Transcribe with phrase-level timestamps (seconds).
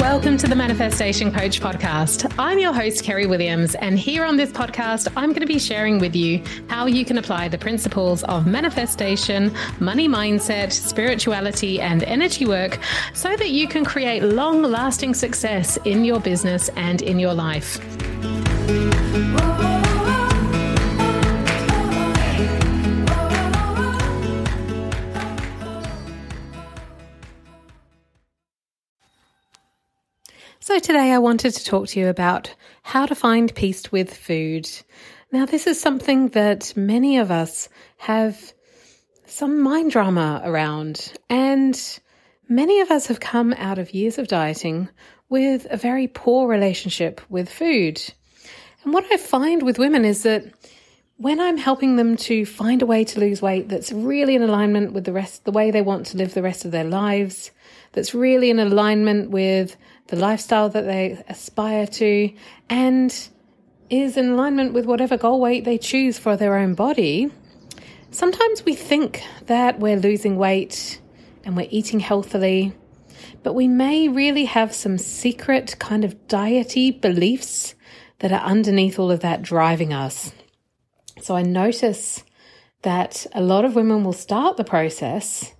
[0.00, 2.34] Welcome to the Manifestation Coach podcast.
[2.38, 5.98] I'm your host, Keri Williams, and here on this podcast, I'm going to be sharing
[5.98, 12.46] with you how you can apply the principles of manifestation, money mindset, spirituality, and energy
[12.46, 12.80] work
[13.14, 17.78] so that you can create long lasting success in your business and in your life.
[30.58, 34.68] So, today I wanted to talk to you about how to find peace with food.
[35.30, 38.54] Now, this is something that many of us have
[39.26, 41.78] some mind drama around, and
[42.48, 44.88] many of us have come out of years of dieting
[45.28, 48.02] with a very poor relationship with food.
[48.82, 50.44] And what I find with women is that
[51.18, 54.92] when I'm helping them to find a way to lose weight that's really in alignment
[54.92, 57.50] with the rest, the way they want to live the rest of their lives,
[57.92, 59.76] that's really in alignment with
[60.08, 62.30] the lifestyle that they aspire to,
[62.68, 63.28] and
[63.88, 67.30] is in alignment with whatever goal weight they choose for their own body,
[68.10, 71.00] sometimes we think that we're losing weight
[71.44, 72.74] and we're eating healthily,
[73.42, 77.74] but we may really have some secret kind of diety beliefs
[78.18, 80.32] that are underneath all of that driving us.
[81.20, 82.24] So I notice
[82.82, 85.52] that a lot of women will start the process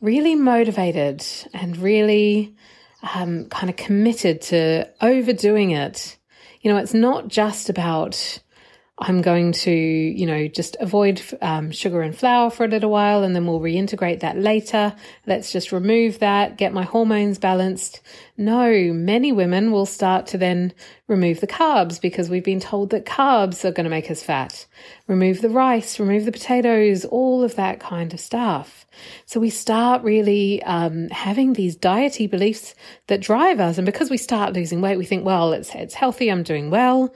[0.00, 2.56] really motivated and really
[3.14, 6.16] um, kind of committed to overdoing it.
[6.60, 8.40] You know, it's not just about
[9.00, 13.22] I'm going to, you know, just avoid um, sugar and flour for a little while
[13.22, 14.92] and then we'll reintegrate that later.
[15.24, 18.00] Let's just remove that, get my hormones balanced.
[18.36, 20.72] No, many women will start to then
[21.06, 24.66] remove the carbs because we've been told that carbs are going to make us fat.
[25.06, 28.84] Remove the rice, remove the potatoes, all of that kind of stuff.
[29.26, 32.74] So we start really um, having these diety beliefs
[33.06, 33.78] that drive us.
[33.78, 37.14] And because we start losing weight, we think, well, it's, it's healthy, I'm doing well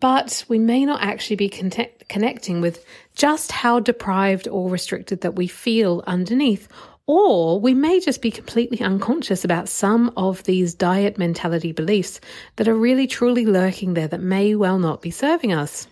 [0.00, 2.84] but we may not actually be connecting with
[3.14, 6.68] just how deprived or restricted that we feel underneath.
[7.06, 12.20] Or we may just be completely unconscious about some of these diet mentality beliefs
[12.56, 15.86] that are really truly lurking there that may well not be serving us.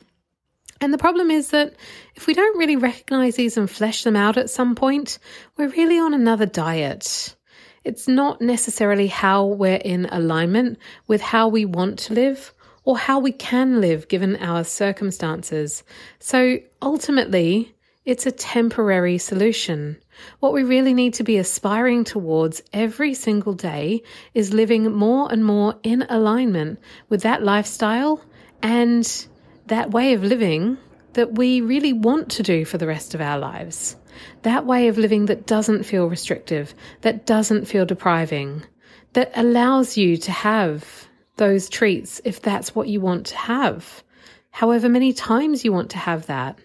[0.80, 1.75] And the problem is that
[2.14, 5.19] if we don't really recognize these and flesh them out at some point,
[5.56, 7.34] we're really on another diet.
[7.82, 13.18] It's not necessarily how we're in alignment with how we want to live or how
[13.18, 15.82] we can live given our circumstances.
[16.18, 17.74] So ultimately,
[18.04, 19.98] it's a temporary solution.
[20.40, 24.02] What we really need to be aspiring towards every single day
[24.32, 26.78] is living more and more in alignment
[27.08, 28.24] with that lifestyle
[28.62, 29.26] and
[29.66, 30.78] that way of living
[31.12, 33.96] that we really want to do for the rest of our lives.
[34.42, 38.64] That way of living that doesn't feel restrictive, that doesn't feel depriving,
[39.12, 41.07] that allows you to have
[41.38, 44.04] those treats if that's what you want to have,
[44.50, 46.59] however many times you want to have that.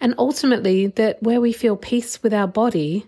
[0.00, 3.06] And ultimately, that where we feel peace with our body,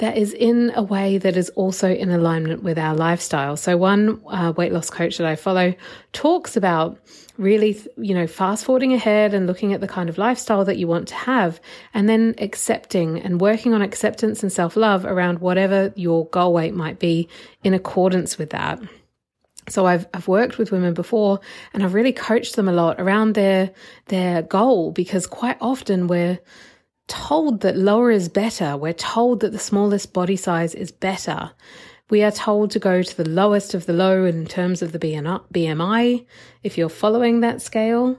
[0.00, 3.56] that is in a way that is also in alignment with our lifestyle.
[3.56, 5.74] So, one uh, weight loss coach that I follow
[6.12, 6.98] talks about
[7.36, 10.86] really, you know, fast forwarding ahead and looking at the kind of lifestyle that you
[10.86, 11.60] want to have,
[11.92, 16.74] and then accepting and working on acceptance and self love around whatever your goal weight
[16.74, 17.28] might be
[17.62, 18.80] in accordance with that.
[19.70, 21.40] So I've I've worked with women before
[21.72, 23.70] and I've really coached them a lot around their
[24.06, 26.38] their goal because quite often we're
[27.06, 28.76] told that lower is better.
[28.76, 31.50] We're told that the smallest body size is better.
[32.08, 34.98] We are told to go to the lowest of the low in terms of the
[34.98, 36.26] BMI
[36.62, 38.18] if you're following that scale.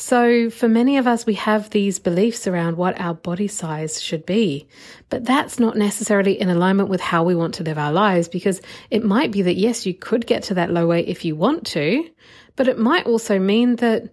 [0.00, 4.24] So, for many of us, we have these beliefs around what our body size should
[4.24, 4.66] be,
[5.10, 8.62] but that's not necessarily in alignment with how we want to live our lives because
[8.90, 11.66] it might be that, yes, you could get to that low weight if you want
[11.66, 12.08] to,
[12.56, 14.08] but it might also mean that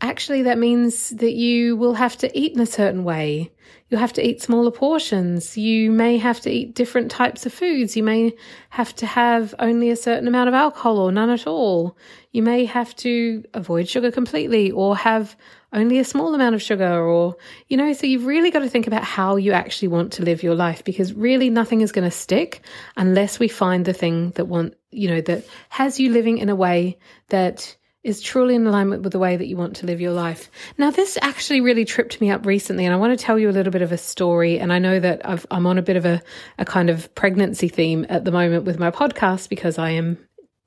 [0.00, 3.50] actually that means that you will have to eat in a certain way.
[3.88, 5.56] You'll have to eat smaller portions.
[5.56, 7.96] You may have to eat different types of foods.
[7.96, 8.34] You may
[8.70, 11.96] have to have only a certain amount of alcohol or none at all.
[12.32, 15.36] You may have to avoid sugar completely or have
[15.72, 17.36] only a small amount of sugar or,
[17.68, 20.42] you know, so you've really got to think about how you actually want to live
[20.42, 22.62] your life because really nothing is going to stick
[22.96, 26.54] unless we find the thing that want, you know, that has you living in a
[26.54, 26.98] way
[27.28, 30.50] that is truly in alignment with the way that you want to live your life.
[30.78, 33.52] Now, this actually really tripped me up recently, and I want to tell you a
[33.52, 34.58] little bit of a story.
[34.58, 36.22] And I know that i am on a bit of a,
[36.58, 40.18] a kind of pregnancy theme at the moment with my podcast because I am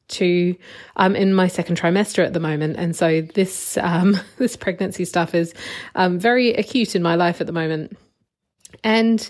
[0.10, 0.56] to
[0.98, 5.34] I'm in my second trimester at the moment, and so this um, this pregnancy stuff
[5.34, 5.54] is
[5.96, 7.98] um, very acute in my life at the moment.
[8.84, 9.30] And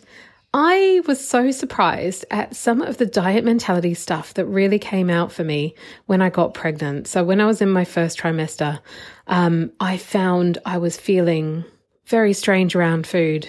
[0.53, 5.31] I was so surprised at some of the diet mentality stuff that really came out
[5.31, 5.75] for me
[6.07, 7.07] when I got pregnant.
[7.07, 8.81] So when I was in my first trimester,
[9.27, 11.63] um, I found I was feeling
[12.05, 13.47] very strange around food.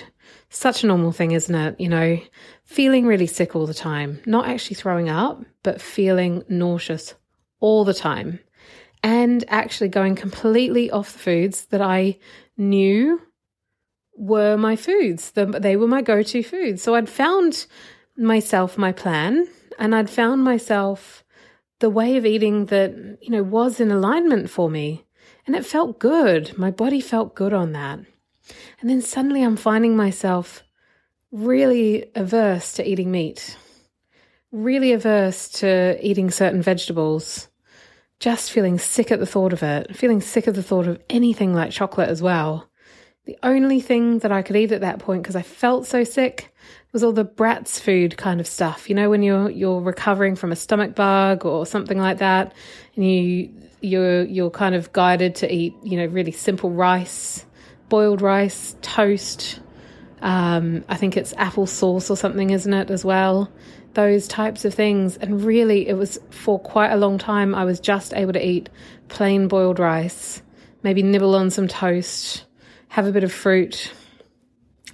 [0.48, 1.80] Such a normal thing, isn't it?
[1.80, 2.20] You know,
[2.62, 7.14] feeling really sick all the time, not actually throwing up, but feeling nauseous
[7.58, 8.38] all the time,
[9.02, 12.18] and actually going completely off the foods that I
[12.56, 13.20] knew
[14.16, 15.30] were my foods.
[15.32, 16.82] They were my go to foods.
[16.82, 17.66] So I'd found
[18.16, 19.46] myself my plan,
[19.78, 21.24] and I'd found myself
[21.78, 25.04] the way of eating that, you know, was in alignment for me.
[25.46, 26.56] And it felt good.
[26.56, 27.98] My body felt good on that.
[28.80, 30.62] And then suddenly I'm finding myself
[31.32, 33.56] really averse to eating meat,
[34.52, 37.48] really averse to eating certain vegetables,
[38.20, 41.54] just feeling sick at the thought of it, feeling sick at the thought of anything
[41.54, 42.68] like chocolate as well.
[43.24, 46.52] The only thing that I could eat at that point because I felt so sick
[46.92, 48.88] was all the brats food kind of stuff.
[48.88, 52.52] You know, when you're you're recovering from a stomach bug or something like that,
[52.96, 57.46] and you you're you're kind of guided to eat, you know, really simple rice,
[57.88, 59.60] boiled rice, toast,
[60.22, 63.52] um, I think it's apple sauce or something, isn't it, as well?
[63.94, 65.16] Those types of things.
[65.16, 68.70] And really, it was for quite a long time, I was just able to eat
[69.08, 70.40] plain boiled rice,
[70.82, 72.46] maybe nibble on some toast,
[72.92, 73.90] have a bit of fruit,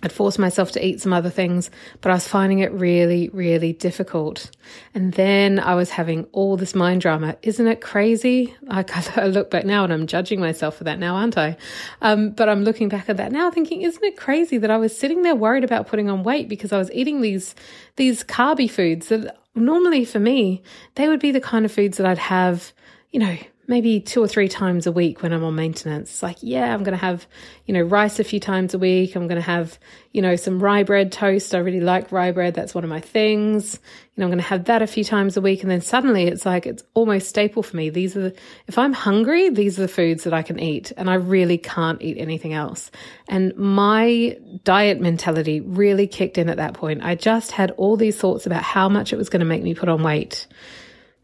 [0.05, 1.69] I'd forced myself to eat some other things,
[2.01, 4.53] but I was finding it really, really difficult.
[4.95, 7.37] And then I was having all this mind drama.
[7.43, 8.55] Isn't it crazy?
[8.71, 8.85] I,
[9.17, 11.57] I look back now and I'm judging myself for that now, aren't I?
[12.01, 14.97] Um, but I'm looking back at that now thinking, isn't it crazy that I was
[14.97, 17.57] sitting there worried about putting on weight because I was eating these,
[17.97, 20.63] these carby foods that normally for me,
[20.95, 22.73] they would be the kind of foods that I'd have,
[23.11, 23.37] you know,
[23.69, 26.11] maybe two or three times a week when I'm on maintenance.
[26.11, 27.27] It's like, yeah, I'm going to have,
[27.67, 29.15] you know, rice a few times a week.
[29.15, 29.79] I'm going to have,
[30.11, 31.55] you know, some rye bread toast.
[31.55, 32.55] I really like rye bread.
[32.55, 33.79] That's one of my things.
[34.15, 35.61] You know, I'm going to have that a few times a week.
[35.63, 37.91] And then suddenly it's like, it's almost staple for me.
[37.91, 38.37] These are, the,
[38.69, 40.91] if I'm hungry, these are the foods that I can eat.
[40.97, 42.91] And I really can't eat anything else.
[43.29, 47.05] And my diet mentality really kicked in at that point.
[47.05, 49.75] I just had all these thoughts about how much it was going to make me
[49.75, 50.47] put on weight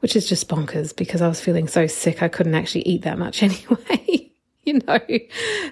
[0.05, 3.19] which is just bonkers because I was feeling so sick I couldn't actually eat that
[3.19, 4.31] much anyway.
[4.63, 5.01] you know,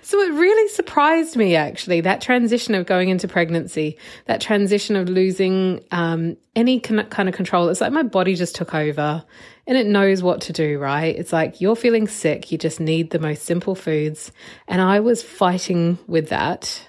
[0.01, 5.11] so it really surprised me actually that transition of going into pregnancy, that transition of
[5.11, 7.69] losing um, any kind of control.
[7.69, 9.23] It's like my body just took over
[9.67, 11.15] and it knows what to do, right?
[11.15, 14.33] It's like you're feeling sick, you just need the most simple foods.
[14.67, 16.89] And I was fighting with that,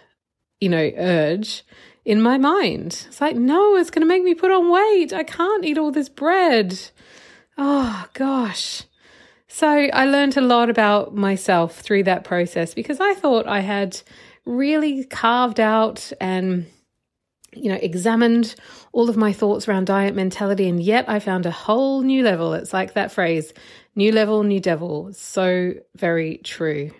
[0.62, 1.66] you know, urge
[2.06, 3.04] in my mind.
[3.06, 5.12] It's like, no, it's going to make me put on weight.
[5.12, 6.80] I can't eat all this bread.
[7.58, 8.84] Oh, gosh.
[9.48, 14.02] So I learned a lot about myself through that process because I thought I had
[14.46, 16.66] really carved out and
[17.54, 18.56] you know examined
[18.92, 22.54] all of my thoughts around diet mentality and yet I found a whole new level.
[22.54, 23.54] It's like that phrase,
[23.96, 25.14] new level, new devil.
[25.14, 26.92] So very true.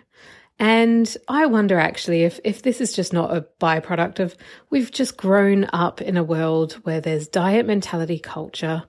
[0.58, 4.36] And I wonder actually if, if this is just not a byproduct of
[4.70, 8.84] we've just grown up in a world where there's diet mentality culture,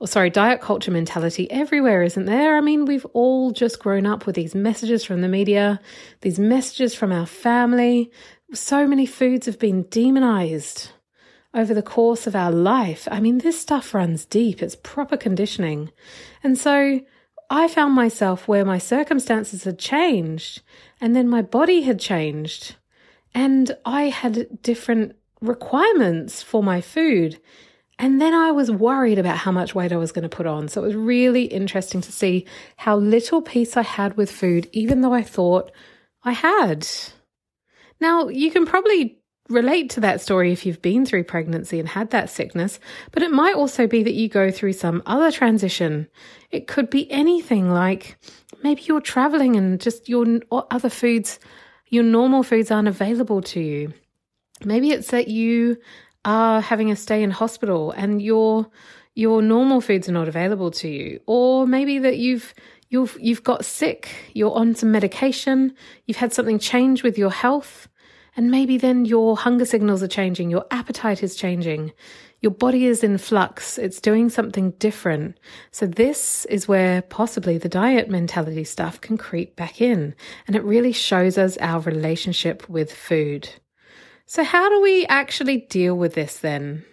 [0.00, 2.56] or sorry, diet culture mentality everywhere, isn't there?
[2.56, 5.80] I mean, we've all just grown up with these messages from the media,
[6.22, 8.10] these messages from our family.
[8.52, 10.90] So many foods have been demonized
[11.54, 13.06] over the course of our life.
[13.10, 15.92] I mean, this stuff runs deep, it's proper conditioning.
[16.42, 17.00] And so
[17.48, 20.62] I found myself where my circumstances had changed
[21.00, 22.76] and then my body had changed
[23.32, 27.40] and I had different requirements for my food.
[27.98, 30.68] And then I was worried about how much weight I was going to put on.
[30.68, 32.46] So it was really interesting to see
[32.76, 35.70] how little peace I had with food, even though I thought
[36.24, 36.86] I had.
[38.00, 42.10] Now, you can probably relate to that story if you've been through pregnancy and had
[42.10, 42.80] that sickness,
[43.12, 46.08] but it might also be that you go through some other transition.
[46.50, 48.16] It could be anything like
[48.62, 51.38] maybe you're traveling and just your other foods,
[51.88, 53.92] your normal foods aren't available to you.
[54.64, 55.76] Maybe it's that you
[56.24, 58.66] are having a stay in hospital and your
[59.16, 61.20] your normal foods are not available to you.
[61.26, 62.52] Or maybe that you've
[62.94, 65.74] you've you've got sick you're on some medication
[66.06, 67.88] you've had something change with your health
[68.36, 71.92] and maybe then your hunger signals are changing your appetite is changing
[72.40, 75.38] your body is in flux it's doing something different.
[75.70, 80.14] So this is where possibly the diet mentality stuff can creep back in
[80.46, 83.48] and it really shows us our relationship with food
[84.26, 86.84] so, how do we actually deal with this then?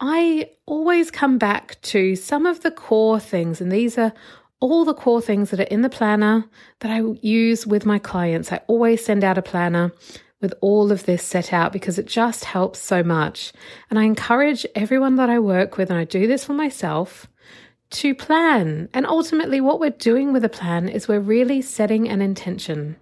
[0.00, 4.12] I always come back to some of the core things, and these are
[4.60, 6.44] all the core things that are in the planner
[6.80, 8.52] that I use with my clients.
[8.52, 9.92] I always send out a planner
[10.40, 13.52] with all of this set out because it just helps so much.
[13.88, 17.26] And I encourage everyone that I work with, and I do this for myself,
[17.90, 18.88] to plan.
[18.92, 22.96] And ultimately, what we're doing with a plan is we're really setting an intention.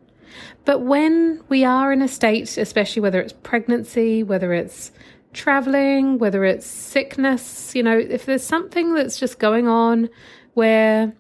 [0.65, 4.93] But when we are in a state, especially whether it's pregnancy, whether it's
[5.33, 10.09] traveling, whether it's sickness, you know, if there's something that's just going on
[10.55, 11.13] where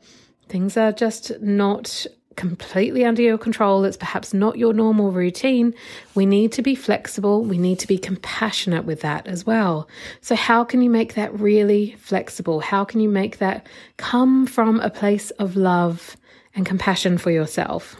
[0.48, 5.74] things are just not completely under your control, it's perhaps not your normal routine,
[6.14, 7.44] we need to be flexible.
[7.44, 9.88] We need to be compassionate with that as well.
[10.20, 12.60] So, how can you make that really flexible?
[12.60, 13.66] How can you make that
[13.96, 16.16] come from a place of love
[16.54, 17.96] and compassion for yourself?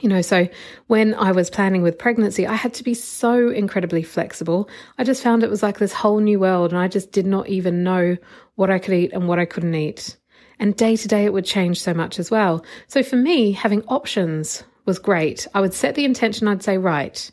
[0.00, 0.48] You know, so
[0.86, 4.68] when I was planning with pregnancy, I had to be so incredibly flexible.
[4.98, 7.48] I just found it was like this whole new world, and I just did not
[7.48, 8.16] even know
[8.54, 10.16] what I could eat and what I couldn't eat.
[10.58, 12.64] And day to day, it would change so much as well.
[12.86, 15.46] So for me, having options was great.
[15.54, 17.30] I would set the intention, I'd say, right,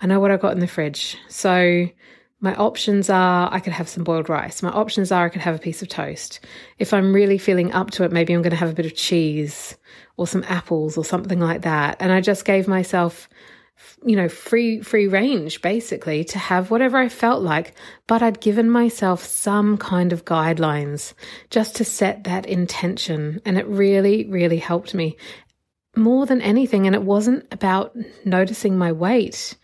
[0.00, 1.16] I know what I've got in the fridge.
[1.28, 1.88] So
[2.40, 4.62] my options are I could have some boiled rice.
[4.62, 6.40] My options are I could have a piece of toast.
[6.78, 8.94] If I'm really feeling up to it, maybe I'm going to have a bit of
[8.94, 9.76] cheese
[10.16, 11.96] or some apples or something like that.
[12.00, 13.28] And I just gave myself
[14.04, 17.74] you know free free range basically to have whatever I felt like
[18.08, 21.14] but I'd given myself some kind of guidelines
[21.50, 25.16] just to set that intention and it really really helped me
[25.96, 29.54] more than anything and it wasn't about noticing my weight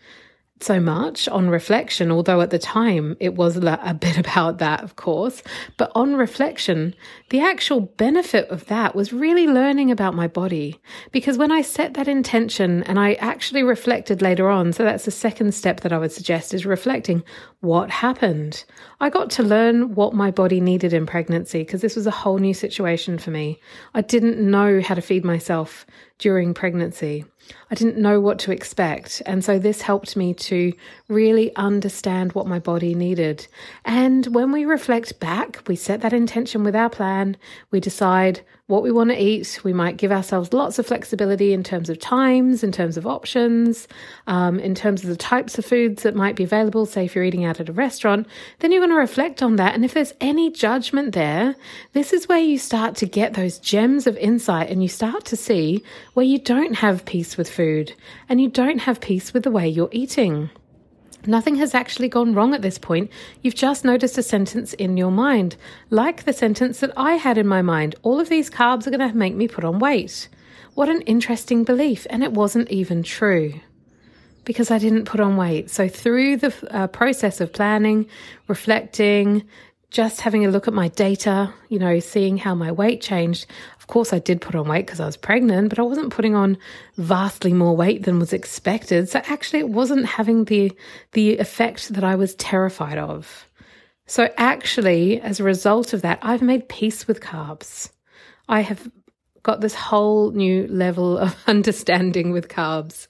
[0.61, 4.95] so much on reflection, although at the time it was a bit about that, of
[4.95, 5.43] course.
[5.77, 6.95] But on reflection,
[7.29, 10.79] the actual benefit of that was really learning about my body.
[11.11, 15.11] Because when I set that intention and I actually reflected later on, so that's the
[15.11, 17.23] second step that I would suggest is reflecting
[17.65, 18.63] what happened.
[18.99, 22.37] I got to learn what my body needed in pregnancy because this was a whole
[22.37, 23.59] new situation for me.
[23.93, 25.85] I didn't know how to feed myself
[26.19, 27.25] during pregnancy.
[27.69, 29.21] I didn't know what to expect.
[29.25, 30.73] And so this helped me to
[31.09, 33.47] really understand what my body needed.
[33.83, 37.35] And when we reflect back, we set that intention with our plan,
[37.71, 39.59] we decide what we want to eat.
[39.63, 43.87] We might give ourselves lots of flexibility in terms of times, in terms of options,
[44.25, 46.87] um, in terms of the types of foods that might be available.
[46.87, 48.27] Say, if you're eating out at a restaurant,
[48.59, 49.75] then you're going to reflect on that.
[49.75, 51.55] And if there's any judgment there,
[51.93, 55.35] this is where you start to get those gems of insight and you start to
[55.35, 55.83] see
[56.15, 57.93] where you don't have peace with food
[58.29, 60.49] and you don't have peace with the way you're eating.
[61.27, 63.11] Nothing has actually gone wrong at this point.
[63.41, 65.55] You've just noticed a sentence in your mind,
[65.89, 69.07] like the sentence that I had in my mind all of these carbs are going
[69.07, 70.29] to make me put on weight.
[70.73, 73.53] What an interesting belief, and it wasn't even true
[74.43, 75.69] because I didn't put on weight.
[75.69, 78.07] So, through the uh, process of planning,
[78.47, 79.43] reflecting,
[79.95, 83.45] just having a look at my data, you know, seeing how my weight changed.
[83.79, 86.35] Of course, I did put on weight because I was pregnant, but I wasn't putting
[86.35, 86.57] on
[86.97, 89.07] vastly more weight than was expected.
[89.07, 90.73] So actually, it wasn't having the
[91.13, 93.47] the effect that I was terrified of.
[94.05, 97.89] So actually, as a result of that, I've made peace with carbs.
[98.49, 98.91] I have
[99.43, 103.07] got this whole new level of understanding with carbs,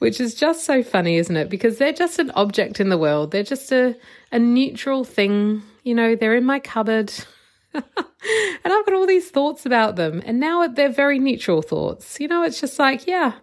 [0.00, 1.48] which is just so funny, isn't it?
[1.48, 3.30] Because they're just an object in the world.
[3.30, 3.96] They're just a,
[4.32, 5.62] a neutral thing.
[5.86, 7.12] You know, they're in my cupboard.
[7.72, 10.20] and I've got all these thoughts about them.
[10.26, 12.18] And now they're very neutral thoughts.
[12.18, 13.34] You know, it's just like, yeah,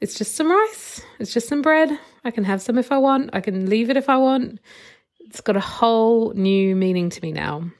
[0.00, 1.02] it's just some rice.
[1.18, 1.98] It's just some bread.
[2.24, 3.30] I can have some if I want.
[3.34, 4.60] I can leave it if I want.
[5.20, 7.70] It's got a whole new meaning to me now.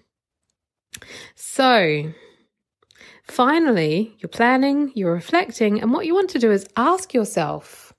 [1.34, 2.12] So,
[3.28, 7.92] Finally, you're planning, you're reflecting, and what you want to do is ask yourself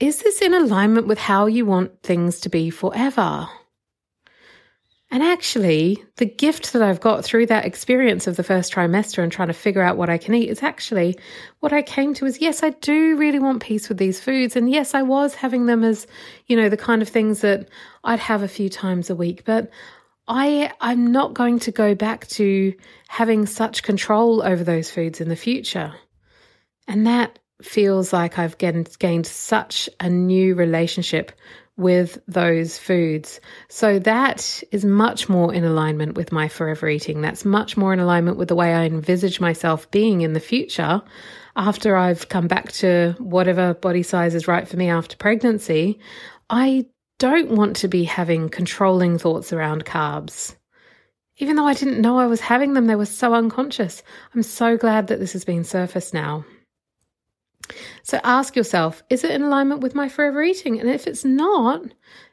[0.00, 3.48] Is this in alignment with how you want things to be forever?
[5.14, 9.30] And actually, the gift that I've got through that experience of the first trimester and
[9.30, 11.16] trying to figure out what I can eat is actually
[11.60, 14.56] what I came to is yes, I do really want peace with these foods.
[14.56, 16.08] And yes, I was having them as,
[16.48, 17.68] you know, the kind of things that
[18.02, 19.44] I'd have a few times a week.
[19.44, 19.70] But
[20.26, 22.74] I I'm not going to go back to
[23.06, 25.94] having such control over those foods in the future.
[26.88, 31.30] And that feels like I've gained, gained such a new relationship
[31.76, 33.40] with those foods.
[33.68, 37.20] So that is much more in alignment with my forever eating.
[37.20, 41.02] That's much more in alignment with the way I envisage myself being in the future
[41.56, 45.98] after I've come back to whatever body size is right for me after pregnancy.
[46.48, 46.86] I
[47.18, 50.54] don't want to be having controlling thoughts around carbs.
[51.38, 54.02] Even though I didn't know I was having them, they were so unconscious.
[54.34, 56.44] I'm so glad that this has been surfaced now.
[58.02, 60.80] So ask yourself, is it in alignment with my forever eating?
[60.80, 61.82] And if it's not,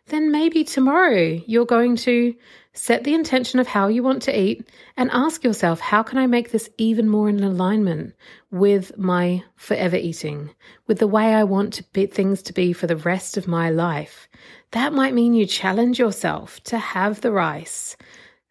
[0.07, 2.35] then maybe tomorrow you're going to
[2.73, 6.27] set the intention of how you want to eat and ask yourself, how can I
[6.27, 8.13] make this even more in alignment
[8.49, 10.49] with my forever eating,
[10.87, 13.69] with the way I want to be, things to be for the rest of my
[13.69, 14.27] life?
[14.71, 17.97] That might mean you challenge yourself to have the rice.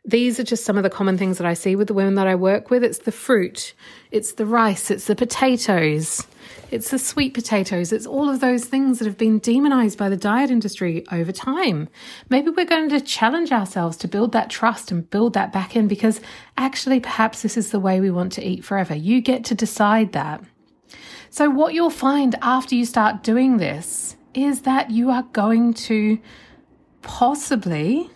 [0.04, 2.26] These are just some of the common things that I see with the women that
[2.26, 2.82] I work with.
[2.82, 3.74] It's the fruit,
[4.10, 6.26] it's the rice, it's the potatoes.
[6.70, 7.92] It's the sweet potatoes.
[7.92, 11.88] It's all of those things that have been demonized by the diet industry over time.
[12.28, 15.88] Maybe we're going to challenge ourselves to build that trust and build that back in
[15.88, 16.20] because
[16.56, 18.94] actually, perhaps this is the way we want to eat forever.
[18.94, 20.42] You get to decide that.
[21.28, 26.18] So, what you'll find after you start doing this is that you are going to
[27.02, 28.10] possibly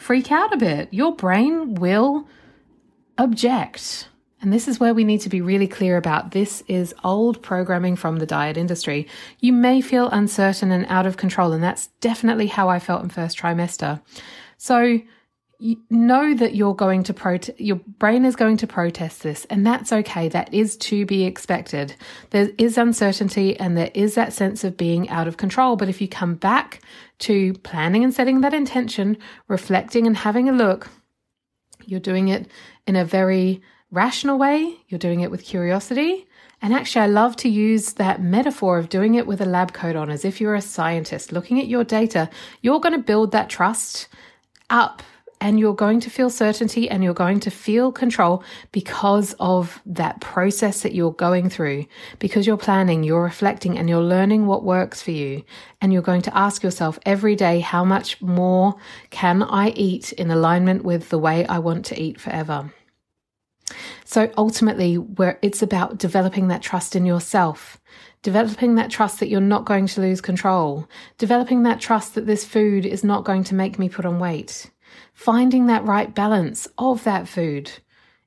[0.00, 0.88] freak out a bit.
[0.92, 2.26] Your brain will
[3.18, 4.08] object
[4.42, 7.94] and this is where we need to be really clear about this is old programming
[7.94, 9.06] from the diet industry.
[9.40, 13.10] You may feel uncertain and out of control, and that's definitely how I felt in
[13.10, 14.00] first trimester.
[14.56, 15.00] So
[15.90, 20.28] know that you're going to your brain is going to protest this, and that's okay.
[20.30, 21.94] That is to be expected.
[22.30, 25.76] There is uncertainty and there is that sense of being out of control.
[25.76, 26.80] But if you come back
[27.20, 29.16] to planning and setting that intention,
[29.48, 30.88] reflecting and having a look,
[31.86, 32.50] you're doing it
[32.86, 36.26] in a very rational way, you're doing it with curiosity.
[36.62, 39.96] And actually, I love to use that metaphor of doing it with a lab coat
[39.96, 42.28] on, as if you're a scientist looking at your data.
[42.60, 44.08] You're going to build that trust
[44.68, 45.02] up
[45.40, 50.20] and you're going to feel certainty and you're going to feel control because of that
[50.20, 51.86] process that you're going through,
[52.18, 55.42] because you're planning, you're reflecting, and you're learning what works for you.
[55.80, 58.76] And you're going to ask yourself every day, how much more
[59.10, 62.72] can I eat in alignment with the way I want to eat forever?
[64.04, 67.80] So ultimately, where it's about developing that trust in yourself,
[68.22, 72.44] developing that trust that you're not going to lose control, developing that trust that this
[72.44, 74.70] food is not going to make me put on weight,
[75.12, 77.70] finding that right balance of that food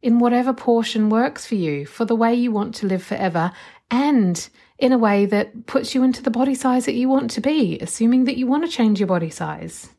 [0.01, 3.51] in whatever portion works for you, for the way you want to live forever,
[3.89, 7.41] and in a way that puts you into the body size that you want to
[7.41, 9.89] be, assuming that you want to change your body size.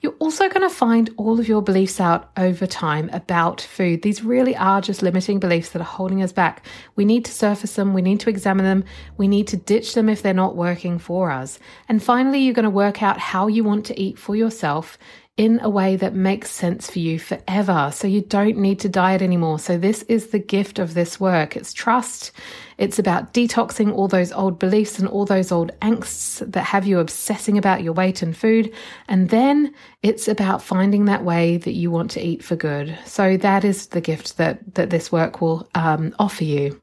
[0.00, 4.02] You're also going to find all of your beliefs out over time about food.
[4.02, 6.66] These really are just limiting beliefs that are holding us back.
[6.96, 8.84] We need to surface them, we need to examine them,
[9.16, 11.60] we need to ditch them if they're not working for us.
[11.88, 14.98] And finally, you're going to work out how you want to eat for yourself
[15.42, 17.90] in a way that makes sense for you forever.
[17.92, 19.58] So you don't need to diet anymore.
[19.58, 21.56] So this is the gift of this work.
[21.56, 22.30] It's trust.
[22.78, 27.00] It's about detoxing all those old beliefs and all those old angsts that have you
[27.00, 28.72] obsessing about your weight and food.
[29.08, 29.74] And then
[30.04, 32.96] it's about finding that way that you want to eat for good.
[33.04, 36.80] So that is the gift that, that this work will um, offer you.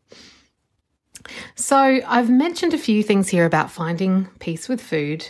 [1.56, 5.30] So I've mentioned a few things here about finding peace with food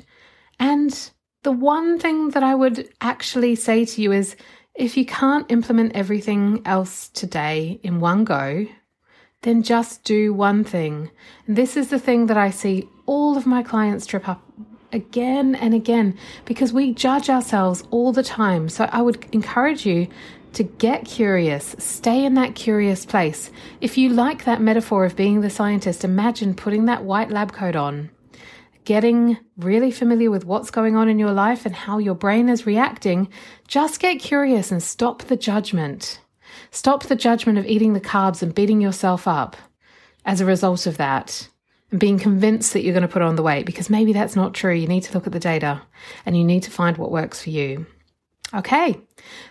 [0.60, 1.12] and
[1.44, 4.36] the one thing that I would actually say to you is
[4.76, 8.68] if you can't implement everything else today in one go,
[9.42, 11.12] then just do one thing.
[11.48, 14.42] And this is the thing that I see all of my clients trip up
[14.92, 18.68] again and again because we judge ourselves all the time.
[18.70, 20.08] So I would encourage you
[20.54, 23.52] to get curious, stay in that curious place.
[23.82, 27.76] If you like that metaphor of being the scientist, imagine putting that white lab coat
[27.76, 28.10] on
[28.90, 32.66] getting really familiar with what's going on in your life and how your brain is
[32.66, 33.30] reacting,
[33.68, 36.20] just get curious and stop the judgment.
[36.72, 39.56] Stop the judgment of eating the carbs and beating yourself up
[40.26, 41.48] as a result of that
[41.92, 44.56] and being convinced that you're going to put on the weight because maybe that's not
[44.56, 44.74] true.
[44.74, 45.84] You need to look at the data
[46.26, 47.86] and you need to find what works for you.
[48.52, 49.00] Okay,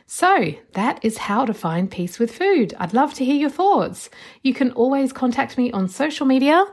[0.07, 2.75] so that is how to find peace with food.
[2.79, 4.11] I'd love to hear your thoughts.
[4.43, 6.65] You can always contact me on social media.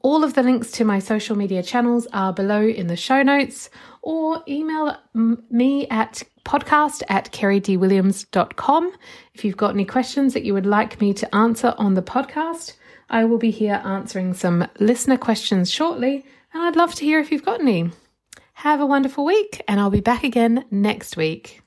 [0.00, 3.70] All of the links to my social media channels are below in the show notes
[4.02, 4.96] or email
[5.50, 8.92] me at podcast at keridwilliams.com.
[9.34, 12.74] If you've got any questions that you would like me to answer on the podcast,
[13.10, 17.32] I will be here answering some listener questions shortly, and I'd love to hear if
[17.32, 17.90] you've got any.
[18.52, 21.63] Have a wonderful week, and I'll be back again next week.